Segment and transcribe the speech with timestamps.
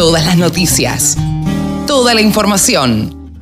[0.00, 1.18] Todas las noticias.
[1.86, 3.38] Toda la información.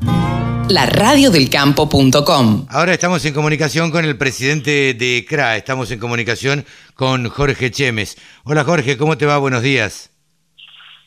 [0.68, 2.66] La radiodelcampo.com.
[2.68, 5.56] Ahora estamos en comunicación con el presidente de CRA.
[5.56, 6.66] Estamos en comunicación
[6.96, 8.16] con Jorge Chemes.
[8.42, 9.38] Hola Jorge, ¿cómo te va?
[9.38, 10.10] Buenos días.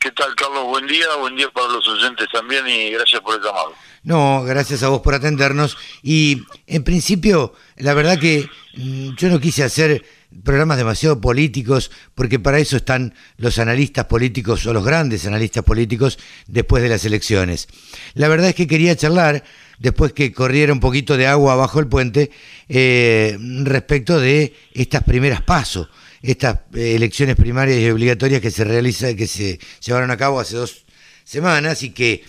[0.02, 0.66] ¿Qué tal, Carlos?
[0.66, 3.74] Buen día, buen día para los oyentes también y gracias por el llamado.
[4.02, 5.78] No, gracias a vos por atendernos.
[6.02, 10.04] Y en principio, la verdad que mm, yo no quise hacer
[10.44, 16.18] programas demasiado políticos, porque para eso están los analistas políticos o los grandes analistas políticos
[16.48, 17.68] después de las elecciones.
[18.16, 19.44] La verdad es que quería charlar,
[19.78, 22.32] después que corriera un poquito de agua bajo el puente,
[22.70, 25.90] eh, respecto de estas primeras pasos,
[26.22, 30.56] estas eh, elecciones primarias y obligatorias que se realiza, que se llevaron a cabo hace
[30.56, 30.86] dos
[31.24, 32.24] semanas y que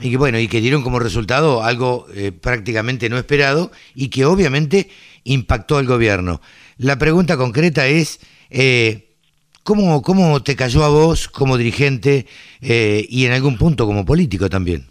[0.00, 4.24] y que bueno, y que dieron como resultado algo eh, prácticamente no esperado y que
[4.24, 4.90] obviamente
[5.24, 6.40] impactó al gobierno.
[6.76, 8.20] La pregunta concreta es,
[8.50, 9.16] eh,
[9.64, 12.26] ¿cómo, ¿cómo te cayó a vos como dirigente
[12.60, 14.88] eh, y en algún punto como político también?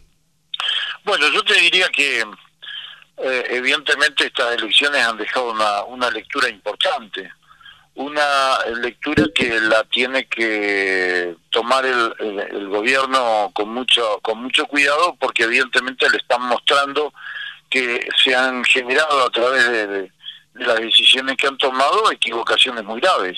[1.05, 2.23] Bueno, yo te diría que
[3.49, 5.53] evidentemente estas elecciones han dejado
[5.87, 7.31] una lectura importante,
[7.97, 12.13] una lectura que la tiene que tomar el,
[12.51, 17.11] el, gobierno con mucho con mucho cuidado porque evidentemente le están mostrando
[17.69, 20.11] que se han generado a través de
[20.53, 23.37] las decisiones que han tomado equivocaciones muy graves.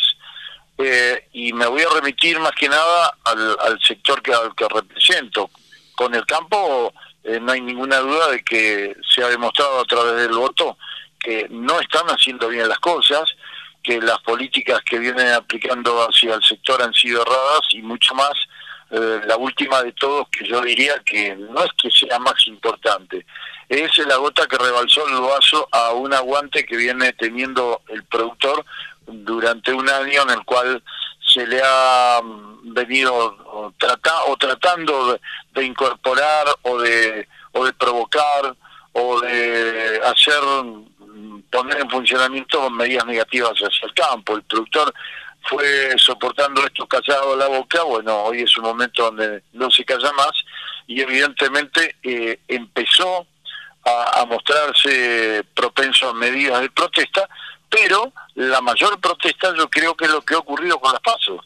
[0.77, 5.49] Eh, y me voy a remitir más que nada al, sector que, al que represento.
[5.95, 6.93] Con el campo
[7.23, 10.77] eh, no hay ninguna duda de que se ha demostrado a través del voto
[11.19, 13.23] que no están haciendo bien las cosas,
[13.89, 18.33] que las políticas que vienen aplicando hacia el sector han sido erradas y mucho más.
[18.91, 23.25] Eh, la última de todos que yo diría que no es que sea más importante,
[23.67, 28.63] es la gota que rebalsó el vaso a un aguante que viene teniendo el productor
[29.07, 30.83] durante un año en el cual
[31.27, 35.19] se le ha mm, venido trata, o tratando
[35.53, 38.55] de, incorporar o de, o de provocar
[38.93, 40.41] o de hacer
[41.51, 44.35] poner en funcionamiento medidas negativas hacia el campo.
[44.35, 44.93] El productor
[45.43, 50.11] fue soportando esto callado la boca, bueno, hoy es un momento donde no se calla
[50.13, 50.31] más
[50.87, 53.25] y evidentemente eh, empezó
[53.85, 57.27] a, mostrarse propenso a medidas de protesta,
[57.69, 61.45] pero la mayor protesta yo creo que es lo que ha ocurrido con las pasos.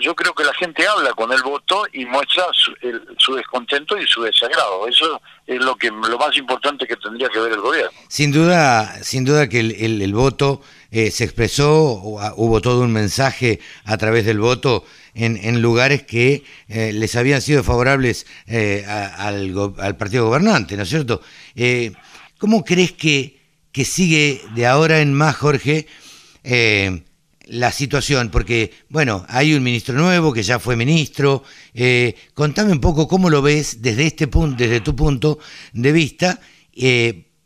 [0.00, 4.22] yo creo que la gente habla con el voto y muestra su, descontento y su
[4.22, 4.88] desagrado.
[4.88, 7.90] Eso es lo que lo más importante que tendría que ver el gobierno.
[8.08, 12.00] Sin duda, sin duda que el, voto eh, se expresó,
[12.36, 14.84] hubo todo un mensaje a través del voto
[15.14, 20.88] en, lugares que eh, les habían sido favorables eh, al, al, partido gobernante, ¿no es
[20.88, 21.20] cierto?
[22.38, 23.43] ¿Cómo crees que,
[23.74, 25.86] que, sigue de ahora en más, Jorge,
[27.46, 28.30] la situación?
[28.30, 31.42] Porque, bueno, hay un ministro nuevo que ya fue ministro.
[32.32, 35.38] contame un poco cómo lo ves desde, este punto, desde tu punto
[35.72, 36.40] de vista,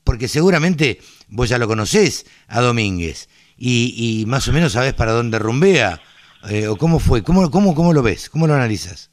[0.04, 3.28] porque seguramente vos ya lo conocés a Domínguez
[3.58, 6.00] y, y más o menos sabés para dónde rumbea.
[6.48, 7.22] Eh, ¿O cómo fue?
[7.22, 8.30] ¿Cómo, cómo, ¿Cómo lo ves?
[8.30, 9.10] ¿Cómo lo analizas?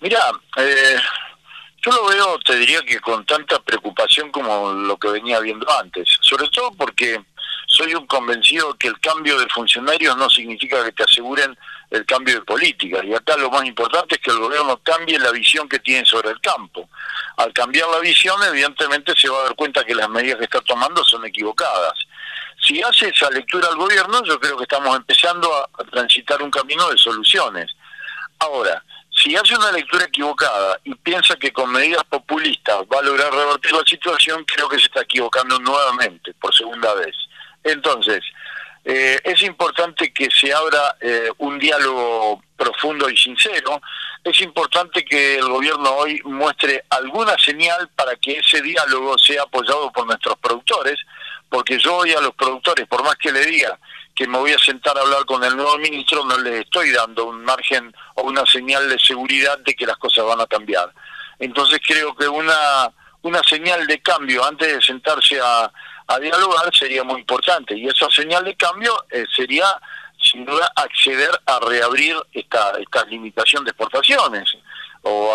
[0.00, 0.18] Mira,
[0.56, 0.96] eh,
[1.90, 6.08] yo lo veo, te diría que con tanta preocupación como lo que venía viendo antes,
[6.20, 7.20] sobre todo porque
[7.66, 11.56] soy un convencido que el cambio de funcionarios no significa que te aseguren
[11.90, 13.04] el cambio de política.
[13.04, 16.30] Y acá lo más importante es que el gobierno cambie la visión que tiene sobre
[16.30, 16.88] el campo.
[17.36, 20.60] Al cambiar la visión, evidentemente se va a dar cuenta que las medidas que está
[20.60, 21.94] tomando son equivocadas.
[22.60, 26.88] Si hace esa lectura al gobierno, yo creo que estamos empezando a, transitar un camino
[26.90, 27.70] de soluciones.
[28.40, 28.82] Ahora,
[29.22, 33.72] si hace una lectura equivocada y piensa que con medidas populistas va a lograr revertir
[33.72, 37.14] la situación, creo que se está equivocando nuevamente, por segunda vez.
[37.64, 38.22] Entonces,
[38.84, 43.80] eh, es importante que se abra eh, un diálogo profundo y sincero.
[44.22, 49.90] Es importante que el gobierno hoy muestre alguna señal para que ese diálogo sea apoyado
[49.92, 50.96] por nuestros productores,
[51.48, 53.78] porque yo hoy a los productores, por más que le diga
[54.18, 57.26] que me voy a sentar a hablar con el nuevo ministro, no les estoy dando
[57.26, 60.92] un margen o una señal de seguridad de que las cosas van a cambiar.
[61.38, 62.92] Entonces creo que una,
[63.22, 65.70] una señal de cambio antes de sentarse a,
[66.08, 69.66] a dialogar sería muy importante y esa señal de cambio eh, sería
[70.20, 74.52] sin duda acceder a reabrir esta, esta limitación de exportaciones
[75.02, 75.34] o,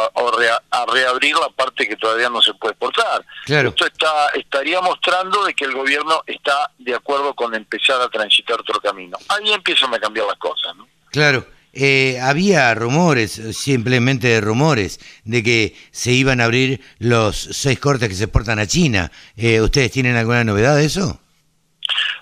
[0.71, 3.25] a, reabrir la parte que todavía no se puede exportar.
[3.45, 8.60] Esto está, estaría mostrando de que el gobierno está de acuerdo con empezar a transitar
[8.60, 9.18] otro camino.
[9.30, 10.75] Ahí empiezan a cambiar las cosas.
[10.75, 10.88] ¿no?
[11.12, 11.45] Claro.
[11.75, 18.16] Eh, había rumores, simplemente rumores, de que se iban a abrir los seis cortes que
[18.16, 19.12] se exportan a China.
[19.36, 21.19] Eh, ¿Ustedes tienen alguna novedad de eso?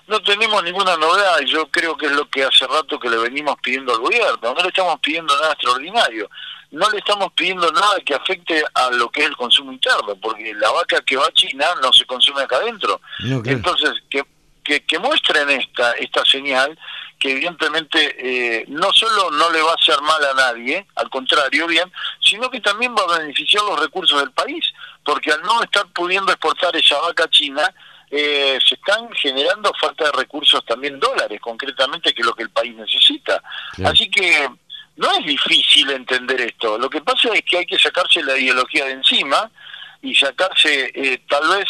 [0.08, 3.16] No tenemos ninguna novedad y yo creo que es lo que hace rato que le
[3.18, 4.38] venimos pidiendo al gobierno.
[4.54, 6.28] No le estamos pidiendo nada extraordinario.
[6.72, 10.54] No le estamos pidiendo nada que afecte a lo que es el consumo interno, porque
[10.54, 13.00] la vaca que va a China no se consume acá adentro.
[13.44, 14.24] Entonces, que,
[14.64, 16.76] que, que, muestren esta, esta señal
[17.18, 21.68] que evidentemente eh, no solo no le va a hacer mal a nadie, al contrario,
[21.68, 21.90] bien,
[22.20, 24.64] sino que también va a beneficiar los recursos del país,
[25.04, 27.62] porque al no estar pudiendo exportar esa vaca china,
[28.10, 32.50] eh, se están generando falta de recursos también dólares, concretamente, que es lo que el
[32.50, 33.42] país necesita.
[33.84, 34.50] Así que
[34.96, 36.78] no es difícil entender esto.
[36.78, 39.50] Lo que pasa es que hay que sacarse la ideología de encima
[40.02, 41.68] y sacarse eh, tal vez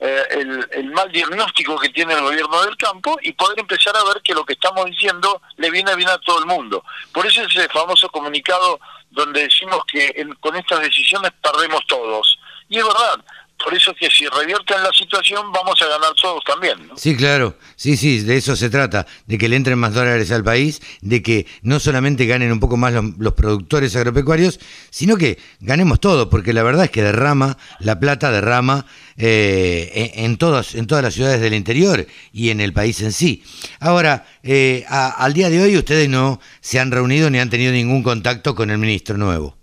[0.00, 4.04] eh, el, el, mal diagnóstico que tiene el gobierno del campo y poder empezar a
[4.04, 6.84] ver que lo que estamos diciendo le viene bien a todo el mundo.
[7.12, 8.80] Por eso ese famoso comunicado
[9.10, 12.38] donde decimos que con estas decisiones perdemos todos.
[12.68, 13.22] Y es verdad,
[13.62, 16.86] por eso que si revierten la situación vamos a ganar todos también.
[16.88, 16.96] ¿no?
[16.96, 20.44] Sí, claro, sí, sí, de eso se trata, de que le entren más dólares al
[20.44, 24.60] país, de que no solamente ganen un poco más los, productores agropecuarios,
[24.90, 28.86] sino que ganemos todo, porque la verdad es que derrama, la plata derrama
[29.16, 33.42] eh, en, todas, en todas las ciudades del interior y en el país en sí.
[33.80, 38.02] Ahora, eh, al día de hoy ustedes no se han reunido ni han tenido ningún
[38.02, 39.61] contacto con el ministro nuevo.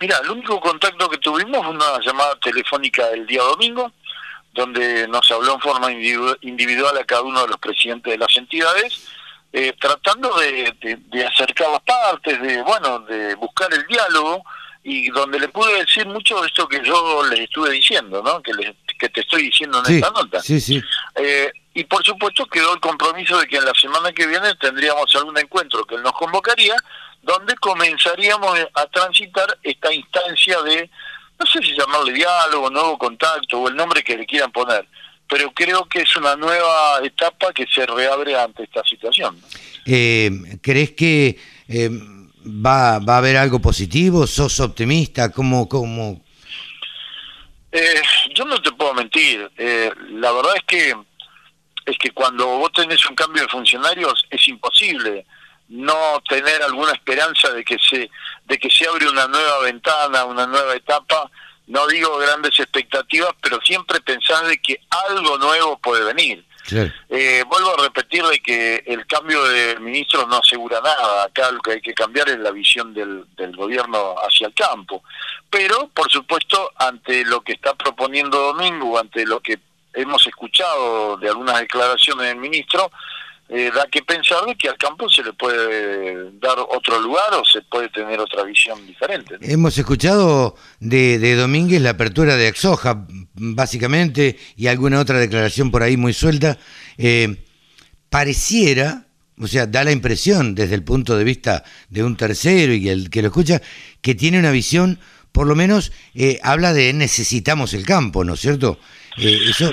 [0.00, 3.92] Mira, el único contacto que tuvimos fue una llamada telefónica el día domingo,
[4.54, 9.08] donde nos habló en forma individual a cada uno de los presidentes de las entidades,
[9.52, 14.42] eh, tratando de, acercar las partes, de bueno, de buscar el diálogo
[14.82, 18.40] y donde le pude decir mucho de esto que yo les estuve diciendo, ¿no?
[18.40, 18.52] Que,
[18.98, 20.40] que te estoy diciendo en esta nota.
[20.40, 20.82] Sí, sí.
[21.16, 25.14] Eh, y por supuesto quedó el compromiso de que en la semana que viene tendríamos
[25.14, 26.74] algún encuentro que él nos convocaría
[27.22, 30.90] donde comenzaríamos a transitar esta instancia de,
[31.38, 34.86] no sé si llamarle diálogo, nuevo contacto o el nombre que le quieran poner,
[35.28, 39.40] pero creo que es una nueva etapa que se reabre ante esta situación.
[39.86, 40.30] Eh,
[40.62, 41.38] ¿Crees que
[41.68, 41.90] eh,
[42.44, 44.26] va, va a haber algo positivo?
[44.26, 45.30] ¿Sos optimista?
[45.30, 46.22] ¿Cómo, cómo?
[47.72, 48.02] Eh,
[48.34, 49.50] yo no te puedo mentir.
[49.56, 50.94] Eh, la verdad es que
[51.86, 55.24] es que cuando vos tenés un cambio de funcionarios es imposible
[55.70, 58.10] no tener alguna esperanza de que se
[58.44, 61.30] de que se abre una nueva ventana, una nueva etapa,
[61.68, 66.44] no digo grandes expectativas, pero siempre pensás de que algo nuevo puede venir.
[67.08, 71.24] Eh, vuelvo a repetirle que el cambio de ministros no asegura nada.
[71.24, 75.02] Acá lo que hay que cambiar es la visión del, del gobierno hacia el campo.
[75.48, 79.58] Pero, por supuesto, ante lo que está proponiendo Domingo, ante lo que
[79.94, 82.90] hemos escuchado de algunas declaraciones del ministro,
[83.52, 87.60] eh, da que pensar que al campo se le puede dar otro lugar o se
[87.62, 89.38] puede tener otra visión diferente.
[89.40, 95.82] Hemos escuchado de, de, Domínguez la apertura de Exoja, básicamente, y alguna otra declaración por
[95.82, 96.58] ahí muy suelta.
[96.96, 97.44] Eh,
[98.08, 99.06] pareciera,
[99.36, 103.10] o sea, da la impresión desde el punto de vista de un tercero y el
[103.10, 103.60] que lo escucha,
[104.00, 105.00] que tiene una visión,
[105.32, 108.78] por lo menos, eh, habla de necesitamos el campo, ¿no es cierto?
[109.16, 109.72] eso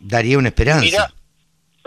[0.00, 1.12] daría una esperanza.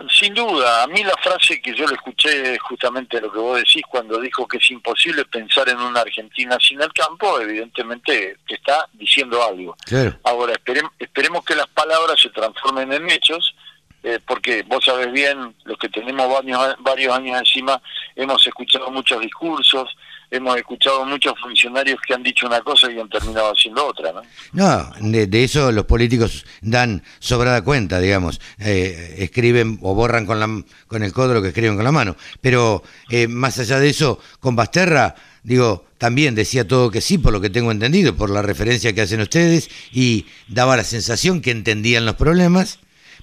[0.10, 3.84] Sin duda, a mí la frase que yo le escuché justamente lo que vos decís
[3.90, 9.44] cuando dijo que es imposible pensar en una Argentina sin el campo, evidentemente está diciendo
[9.44, 9.76] algo.
[10.24, 10.54] Ahora,
[11.00, 13.56] esperemos que las palabras se transformen en hechos,
[14.04, 17.82] eh, porque vos sabés bien, los que tenemos varios, varios años encima,
[18.16, 19.96] hemos escuchado muchos discursos,
[20.32, 24.22] hemos escuchado muchos funcionarios que han dicho una cosa y han terminado haciendo otra, ¿no?
[24.54, 28.40] No, de, eso los políticos dan sobrada cuenta, digamos.
[28.58, 30.48] Eh, escriben o borran con, la,
[30.88, 32.16] con el codo lo que escriben con la mano.
[32.40, 37.34] Pero eh, más allá de eso, con Basterra, digo, también decía todo que sí, por
[37.34, 41.52] lo que tengo entendido, por la referencia que hacen ustedes, y daba la sensación que
[41.52, 42.80] entendían los problemas,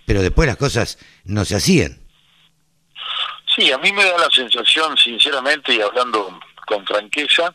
[0.08, 1.98] pero después las cosas no se hacían.
[3.54, 7.54] Sí, a mí me da la sensación, sinceramente, y hablando con franqueza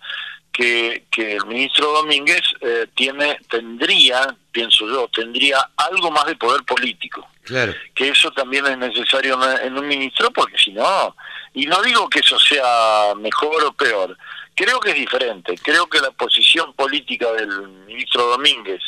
[0.51, 6.61] que, que el ministro Domínguez eh, tiene tendría, pienso yo, tendría algo más de poder
[6.61, 7.27] político.
[7.41, 7.73] Claro.
[7.95, 11.15] Que eso también es necesario en un ministro, porque si no,
[11.55, 14.15] y no digo que eso sea mejor o peor,
[14.53, 15.55] creo que es diferente.
[15.63, 18.83] Creo que la posición política del ministro Domínguez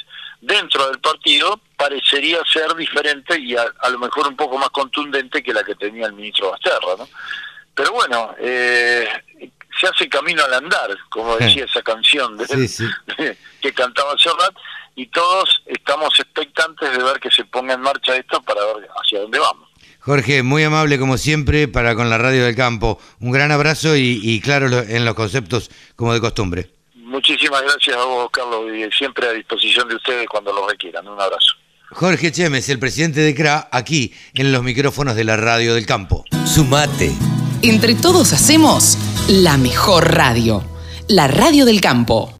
[0.45, 5.53] dentro del partido parecería ser diferente y a, lo mejor un poco más contundente que
[5.53, 7.09] la que tenía el ministro Basterra, ¿no?
[7.73, 9.07] Pero bueno, eh,
[9.79, 12.47] se hace camino al andar, como decía esa canción de,
[13.61, 14.55] que cantaba Serrat,
[14.95, 19.19] y todos estamos expectantes de ver que se ponga en marcha esto para ver hacia
[19.19, 19.69] dónde vamos.
[19.99, 22.99] Jorge, muy amable como siempre para con la Radio del Campo.
[23.19, 26.74] Un gran abrazo y, claro en los conceptos como de costumbre.
[27.15, 31.07] Muchísimas gracias a vos, Carlos, y siempre a disposición de ustedes cuando lo requieran.
[31.07, 31.55] Un abrazo.
[31.91, 36.25] Jorge Chemes, el presidente de CRA, aquí en los micrófonos de la radio del campo.
[36.45, 37.13] Sumate.
[37.61, 38.97] Entre todos hacemos
[39.29, 40.61] la mejor radio,
[41.07, 42.33] la radio del campo.